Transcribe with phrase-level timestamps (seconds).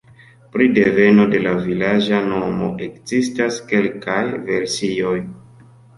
[0.53, 5.17] Pri deveno de la vilaĝa nomo ekzistas kelkaj versioj.